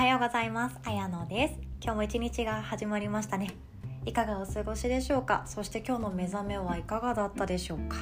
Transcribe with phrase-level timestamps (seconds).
[0.00, 0.76] はようございます。
[0.86, 1.54] あやのです。
[1.82, 3.50] 今日も一日が始まりましたね。
[4.06, 5.42] いかがお過ごしでしょうか？
[5.44, 7.96] そして今日の目覚めはいかがだったでしょうか？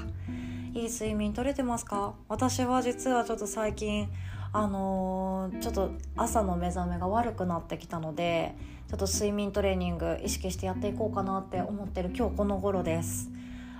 [0.74, 2.14] いい睡眠取れてますか？
[2.28, 4.08] 私は実はちょっと最近
[4.52, 8.54] あのー、ちょっと朝の目覚めが悪くなってきたので
[8.88, 13.28] ちょっと睡眠トレーニング意識してやっていこうかなって思ってる今日この頃です。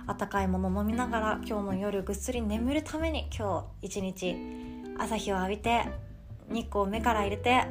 [0.07, 4.35] 温かいもの飲みながら今日の夜ぐっすり眠るために今日一日
[4.97, 5.85] 朝日を浴びて
[6.51, 7.63] 日光を目から入れて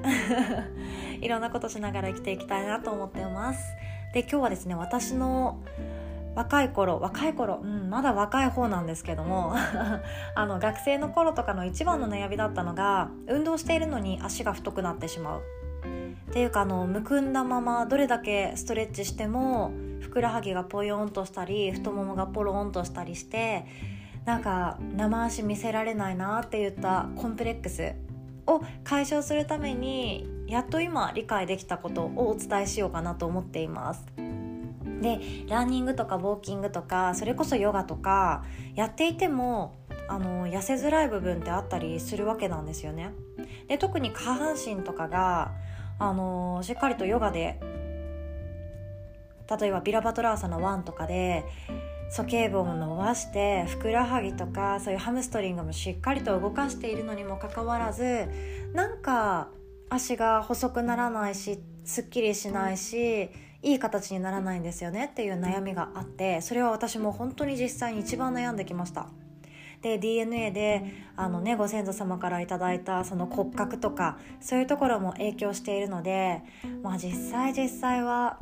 [1.21, 3.61] いろんなことしながら生きていきたいなと思っています。
[4.15, 5.59] で今日はですね私の
[6.35, 9.55] 若い頃若い頃、うん、まだ若い方なんですけども
[10.35, 15.43] あの学生の頃とかの一番の悩みだったのが運動しているのに足が太くなってしまう。
[16.31, 23.65] っていうかあのむくんだままどれだけストレッチしてもふくらはぎがポヨンとしたり太ももがポロンとしたりして
[24.27, 27.95] なんか生足見せられないなって言ったコンプレックス。
[28.49, 34.05] を解消するためにやっと今理解できたことをお伝えしようかなと思っています。
[35.03, 39.77] でランニングとかウォーキングとかそれこそヨガとかやっていても
[40.09, 43.13] あの痩せづらい部分ってあったりするわけなんですよね。
[43.69, 45.53] で特に下半身とかが
[45.99, 47.61] あのしっかりとヨガで
[49.61, 51.45] 例えばビラバトラーサの1とかで
[52.11, 58.29] 鼠径部を伸ばしてふくらはぎとかそういうハムストリングもしっかりと動かしているのにもかかわらず
[58.73, 59.49] なんか
[59.91, 63.31] 足が細くならないしすっきりしないし
[63.63, 69.09] いい形にならないんですよねっていう悩みがあってそれは私も本当に実際に一番悩んできました。
[69.83, 76.43] で DNA であの、ね、ご先祖様から頂いたその骨格とかそういうところも影響しているので、
[76.83, 78.41] まあ、実際実際は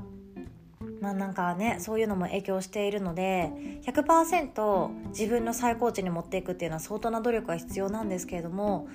[1.00, 3.50] まあなんかねそういうのも影響しているので
[3.84, 8.88] 100%自分の最高値に持っていくっていうのは相当な努力が必要なんですけれども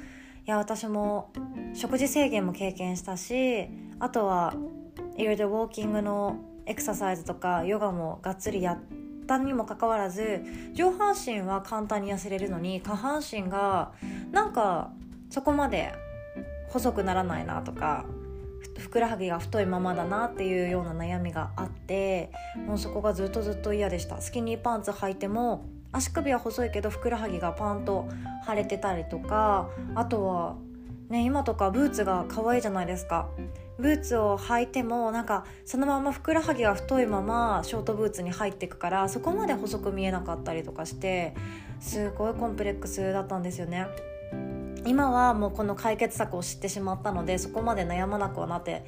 [0.48, 1.32] いや私も
[1.74, 3.68] 食事制限も経験したし
[4.00, 4.54] あとは
[5.16, 8.80] いろいろウォーキングのエクササイズとかヨガもがっつりやっ
[9.28, 13.92] たにもかかわらず上半身は簡単に痩せれるのに下半身が
[14.32, 14.92] なんか
[15.30, 15.94] そこまで
[16.70, 18.06] 細くならないなとか
[18.78, 22.32] ふくらはぎが太いままだなっていうような悩みがあって
[22.66, 28.08] もうそこがずっとずっと嫌でしたスキニーパンツ履いても足首は細いけどふくらはぎがパンと
[28.48, 30.56] 腫れてたりとかあとは
[31.10, 33.30] ね今とかブーツが可愛いじゃないですか
[33.78, 41.34] ブーツを履いてもなんかそのままふくらはぎが太いままショートブーツに入っていくからそこまで細く見えなかったりとかして
[41.80, 43.88] すごいコンプレックスだったんですよね。
[44.86, 48.84] 今はもうこの解決策を知ってしまったのでそこまで悩まなくはなって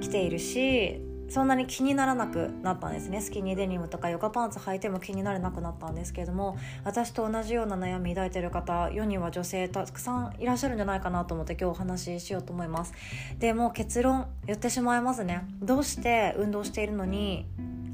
[0.00, 3.20] きているしそんなに気にならなくなったんですね。
[3.20, 12.92] スキニーデニムとかヨガパンツ履いても気にならなくなったんですけれども私と同じような悩み抱いてる方世には女性たくさんいらっしゃるんじゃないかなと思って今日お話ししようと思います。
[13.38, 15.46] でも結論言ってしまいますね。
[15.62, 17.46] どうして運動しているのに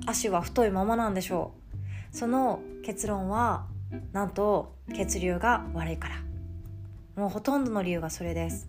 [0.07, 1.53] 足は太いままなんでしょ
[2.13, 2.17] う。
[2.17, 3.67] その結論は
[4.13, 6.26] なんと血流が悪いから
[7.17, 8.69] もうほとんどの理由がそれです。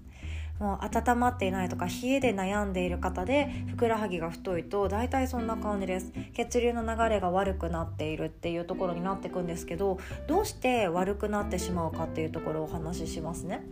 [0.60, 6.12] もう温まっていないとか冷えで悩んでいる方でふくらはぎが太いと大体そんな感じです。
[6.34, 13.64] 血流の流れが悪くなっているっていうところになっていくんですけどどうして悪くなってしまうかっていうところをお話ししますね。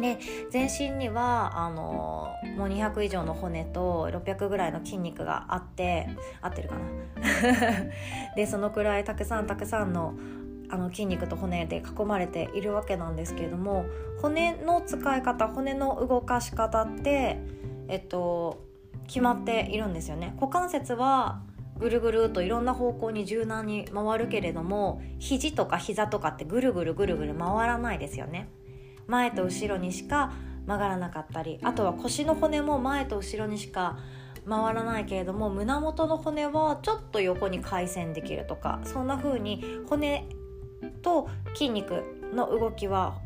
[0.00, 0.18] で
[0.50, 6.08] 全身にはあのもう200以上の骨と600ぐらいの筋肉があって
[6.40, 6.84] 合ってるかな？
[8.36, 10.14] でそのくらいたくさんたくさんの
[10.74, 13.86] あの筋肉と骨で囲まれているわけなんですけれども
[14.20, 17.38] 骨の使い方骨の動かし方って
[17.88, 18.62] えっと
[19.06, 20.34] 決まっているんですよね。
[20.36, 21.42] 股関節は
[21.78, 28.48] ぐるぐるといろんな方向に柔軟に回るけれども肘とか膝とかってぐるぐるぐるぐる回らないですよね。
[29.06, 30.32] 前と後ろにしか
[30.66, 33.98] 曲がらなかったりあとは腰の骨も前と後ろにしか
[34.48, 40.26] 回らないけれども胸元の骨はちょっと横に回旋できるとかそんな風に骨
[41.02, 42.02] と筋肉
[42.34, 43.18] の動きは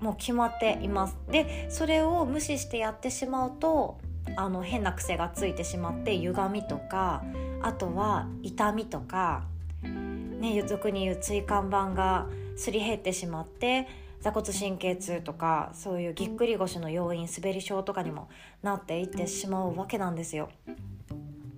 [0.00, 3.98] もう決まっていますでそれを無視してやってしまうと
[4.36, 7.24] あの変な癖がついてしまって歪みとか
[7.62, 9.44] あとは痛みとか
[9.82, 12.26] ね俗に言う椎間板が
[12.56, 13.86] すり減ってしまって
[14.20, 18.28] 座骨神経痛とかそういうぎっくり腰の要因滑り症とかにも
[18.62, 20.50] なっていってしまうわけなんですよ。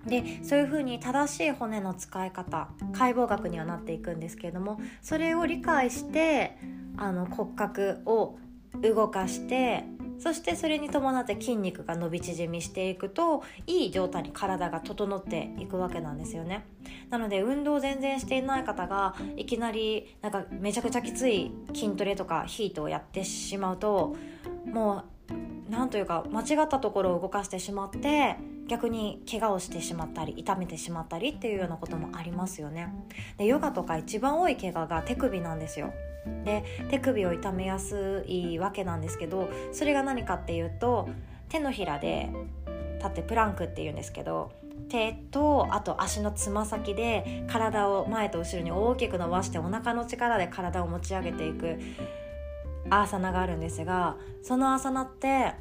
[0.07, 6.57] でそういうふうに正しい骨の使い方解剖学にはなっていくんですけれどもそれを理解して
[6.97, 8.39] あの骨格を
[8.83, 9.85] 動かして
[10.21, 16.67] そしてそれに伴って筋肉が伸び縮みしていくといい状態に体が整っていくわけなんですよね。
[17.09, 24.15] なので運動全然していない方がいきなりなんかめちゃくちゃきつい筋トレとかヒートをやってしまうと
[24.67, 25.05] もう
[25.69, 28.37] なんというか間違ったところを動かしてしまって
[28.67, 32.93] 逆に怪我をしてしまったり痛めてしまったりっていうようなこともありますよね。
[33.37, 35.93] でヨガとか一番多い怪我が手首なんですよ。
[36.45, 41.09] で手首を痛めやすいわけなんですけどそれが何かっていうと
[41.49, 42.31] 手のひらで
[42.99, 44.53] 立ってプランクっていうんですけど
[44.89, 51.79] 手とあと足のつま先で体を前と後ろに大きく伸ばしてお腹の力で体を持ち上げていく。
[52.89, 55.55] アーサナがあるんですがそのアーサナって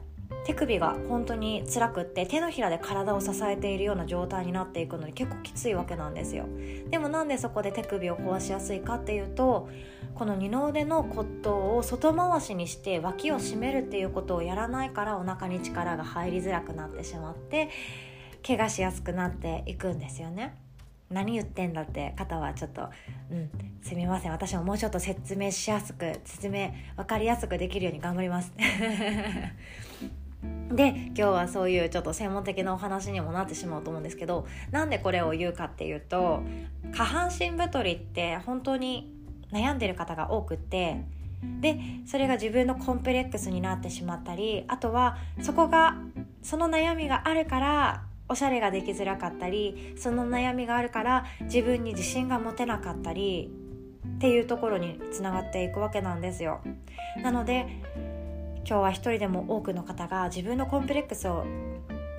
[0.46, 6.46] 手首が本当に辛くって手のひらで体を支えているような状態になっていくのに結構きついわけなんですよ。
[6.90, 9.70] でもなんでそこで手首を壊しやすいかっていうと
[10.16, 17.70] この二の腕の骨頭を外回しにして脇を締めるっていうことをやらないからお腹に力が入りづらくなってしまって
[18.46, 20.56] 怪我しやすくなっていくんですよね。
[21.10, 22.90] 何言ってんだって方はちょっと
[23.32, 23.50] うん
[23.82, 24.32] すみません。
[24.32, 28.54] 私ももうちょっと説明しやすく説明分かりやすくできるように頑張ります。
[30.72, 36.44] で今日はそういうちょっと専門的なお話にもなってしまうと思うんですけどなんでこれを言うかっていうと
[36.94, 39.12] 下半身太りって本当に
[39.52, 41.04] 悩んでる方が多くって
[41.60, 45.98] でそれが自分のコンプレックスになってしまったりあとはそこが
[46.44, 53.52] その悩みがあるからおしゃれができづらかったりその悩みがあるから自分に自信が持てなかったり
[54.16, 56.62] っていうところにつながっていくわけなんですよ。
[57.24, 57.66] なので
[58.66, 61.46] 今日は一人でも多くの方が自分のコンプレックスを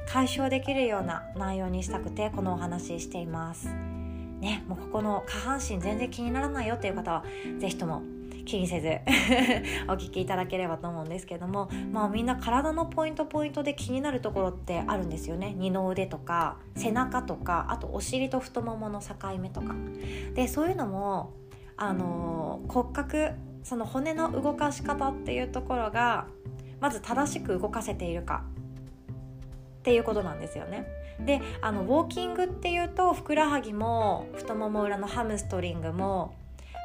[0.09, 3.69] 解消できるような内容にしたくてこのお話ししています。
[3.69, 7.25] ねもうここの下半身全然気にならないよっていう方は
[7.61, 8.03] 是非とも
[8.51, 8.89] 気にせず
[9.87, 15.55] お聞きいただければと思うんですけどもまあみんな体のポイントポイントで気になるところってあるんですよね。
[15.57, 19.75] 二の腕とか背中とかあとお尻と太ももの境目とか。
[20.35, 21.33] でそういうのも
[21.77, 23.31] あの骨格
[23.63, 26.27] その骨の動かし方っていうところが
[26.81, 28.45] まず正しく動かせているか。
[29.79, 30.87] っていうことなんですよね。
[31.21, 36.35] であのウォーキングっていうとふくらはぎも太もも裏のハムストリングも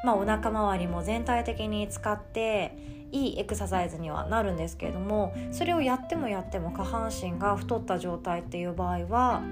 [0.04, 2.76] まあ、お腹周りも全体的に使って
[3.12, 9.42] いいエクササイズにはなるんですけれどもそれをやってもやっても下半身が太った状態っていう場合は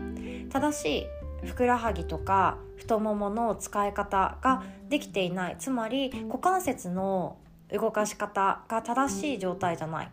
[0.50, 1.06] 正しい
[1.46, 5.56] ふくらはぎとか太ももの使い方ができていない。
[5.58, 7.36] つまり股関節の
[7.70, 10.10] 動かし方が正しい状態じゃない。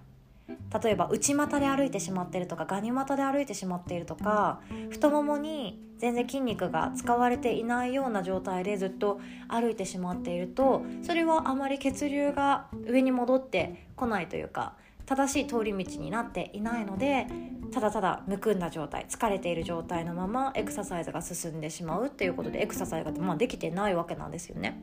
[0.84, 9.20] 例えば内股で歩いてしまってるとかガニ股で歩いてしまっているとか太ももに全然筋肉が使われていないような状態でずっと
[9.50, 14.74] 歩いてしまっているとそれはあまり血流が上に戻ってこないというか
[15.06, 17.28] 正しい通り道になっていないので
[17.72, 24.82] ただただむくんだ状態疲れている状態のままエクササイズが進んでしまうっていうことでエクササイズが、まあ、できてないわけなんですよね。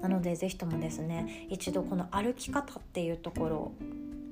[0.00, 3.72] なので是非ともですね一度この歩き方っていうところ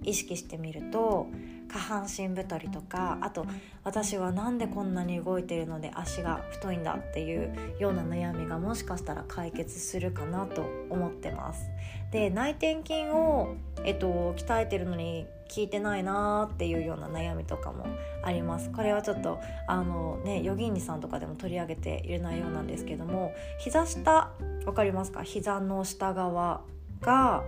[0.05, 1.27] 意識してみると
[1.69, 3.47] 下半身太りとかあと
[3.83, 11.71] 私は何でこんなに動いてるので足が太いんだっていうような悩みがもしかしたら解決するかなと思ってます。
[12.11, 13.55] で内転筋を、
[13.85, 17.87] えっと、鍛えてるのに効いてないなーっていうような悩みとかも
[18.23, 24.31] ありますこれはちょっとあのねヨギンニさんとかでも取り上げている内容なんですけども膝下
[24.65, 25.23] 分かりますか？
[25.23, 26.63] 膝の下側
[27.03, 27.45] が、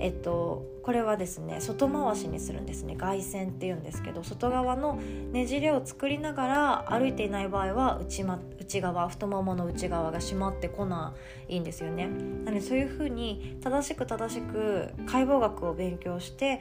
[0.00, 4.96] えっと、これはですね外回しにするんですね外旋っていうんですけど外側の
[5.32, 11.14] ねじれを作りながら歩いていない場合は内,、ま、内側太ももの内側が締まってこな
[11.48, 12.08] いんですよね。
[12.44, 16.60] なのでそういうふうに正しく正しく解剖学を勉強して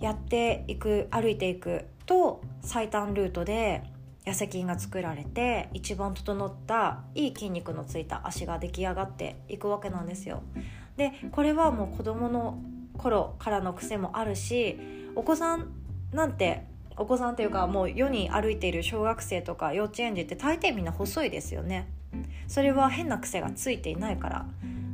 [0.00, 3.84] やっていく歩いていくと最短ルートで
[4.24, 10.42] 痩せ筋が作られて一番整ったいい筋肉のついた足が出来上がっていくわけなんですよ。
[10.96, 12.58] でこれはもう子どもの
[12.98, 14.78] 頃からの癖もあるし
[15.14, 15.72] お子さん
[16.12, 21.88] なんてお子さんっていうかもう世に歩いている小学生とか幼稚園児って大抵みんな細いですよね。
[22.46, 24.46] それは変な癖がついていないから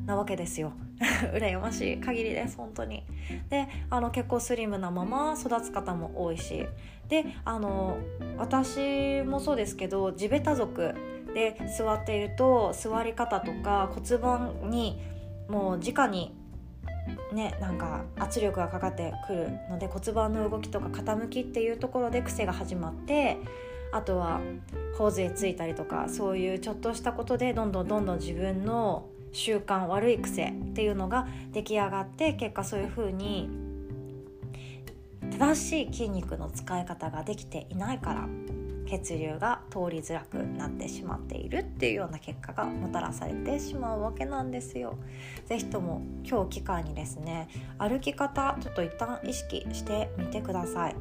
[0.07, 0.73] なわけですよ。
[1.35, 3.05] 羨ましい限りです本当に。
[3.51, 6.67] であの結構スリムなまま育つ方も多いし。
[7.09, 7.99] であの
[8.37, 10.95] 私もそうですけど地べた族
[11.35, 15.01] で座っていると座り方とか骨盤に
[15.49, 16.35] もう直に
[17.33, 23.39] ねなんか圧力がかかってくるので骨盤の動きとか傾きっていうところで癖が始まって
[23.93, 24.41] あとは
[24.97, 33.49] 頬杖ついたりとかそういうちょっとしたことでどんどんどんどん自分の習慣悪い癖っていうのが出来上がって結果そういう風に
[35.31, 38.29] 正しい筋肉の使い方ができていないから
[38.89, 44.99] 血流が通りづらくなってしまっているっていうような結果がもたらされてしまうわけなんですよ。
[45.47, 47.49] ぜひとも今日機会にですね
[47.79, 50.97] 歩き方ちょっと一旦意識してみてください。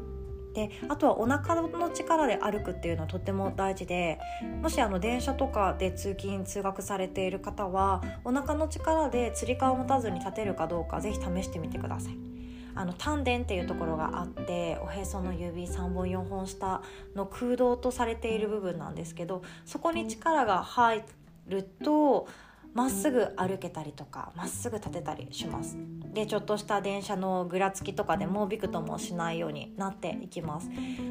[0.54, 4.20] であとはお腹の力で歩くっていうのはとても大事で
[4.64, 12.37] もしあの電車とかで通勤通学されている方はお腹の力でつり革を持たずに立てるかどうかぜひ試してみてください。
[12.78, 16.82] あの丹田っていうところがあっておへその指3本4本下
[17.16, 21.04] の空洞とされている部分なんですけどそこに力が入
[21.48, 22.28] ると
[22.74, 25.78] まっすぐ歩けたりとかまっすぐ立てたりします。
[26.14, 30.70] でちょっとした電車のぐらつきとかでもびくともしないようになっていきます。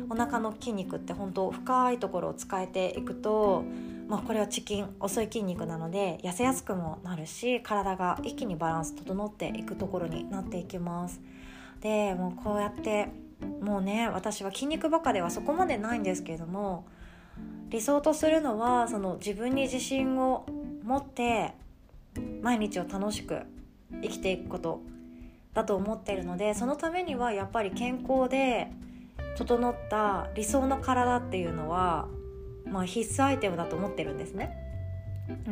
[0.08, 3.64] お腹の筋肉って本当深いところを使えていくと
[4.08, 11.20] まあ、これはチキン遅い筋肉なので痩せやすくもなるし体が一気にバランス整っていくところになっていきます。
[11.80, 13.08] でもうこうやって
[13.60, 16.86] もうね私は筋肉ばかではそこまでないんですけれども
[17.68, 20.46] 理想とするのはその自分に自信を
[20.84, 21.54] 持って
[22.42, 23.42] 毎日を楽しく
[24.02, 24.80] 生きていくこと
[25.52, 28.70] だと思ってるのでそのためにはやっぱり健康で
[29.36, 32.08] 整った理想の体っていうのは、
[32.64, 34.65] まあ、必須アイテムだと思ってるんですね。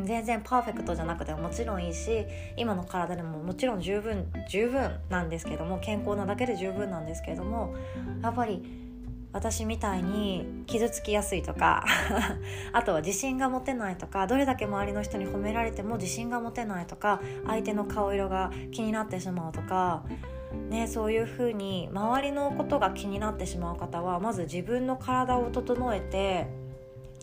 [0.04, 2.26] 全然パーフェクトじゃなくてももちろんいいし
[2.56, 7.74] 今の体でももちろん十分十分なんですけども健康なだけで十分なんですけれども
[8.22, 8.84] やっぱり
[9.34, 11.84] 私みたいに傷つきやすいとか
[12.72, 20.04] あとは自信が持てないとかどれだけ周りの人に褒められても自信が持てないとか相手の顔色が気になってしまうとか、
[20.70, 26.46] ね、そういうふうに周りのことが気になってしまう方はまず自分の体を整えて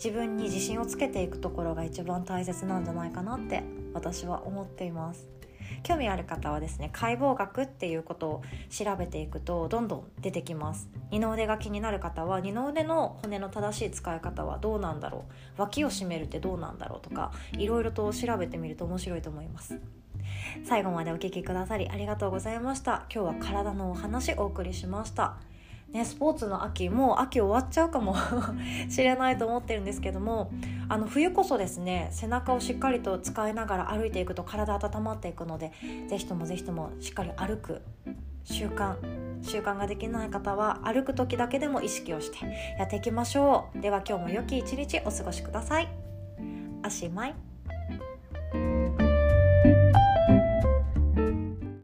[0.02, 3.62] 自分に自信をつけていくところが一番大切なんじゃないかなって
[3.94, 5.28] 私は思っています。
[5.84, 10.88] 興味ある方はですね解剖学っていうことを調べていくとどんどん出てきます。
[11.12, 15.60] 二の腕が気になる方は二の腕の骨の正しい使い方はどうなんだろう。
[15.60, 19.80] 脇を締めるってどうなんだろうとかいろいろと調べてみると面白いと思います。
[20.64, 23.06] 最後までお聴きくださりありがとうございました。
[23.08, 25.36] 今日は体のお話お送りしました。
[25.92, 28.16] ね、スポーツの秋もう秋終わっちゃうかも
[28.88, 30.50] しれないと思ってるんですけども
[30.88, 35.72] あの冬こそですね背中をしっかりと使いながら歩いていくと体温まっていくので
[36.08, 37.82] 是非とも是非ともしっかり歩く
[38.44, 38.96] 習慣
[39.42, 42.38] 習慣ができない方は歩く時だけでも意識をして
[42.78, 43.80] やっていきましょう。
[43.80, 45.88] では今日も良き一日お過ごしください。
[46.84, 47.51] おしまい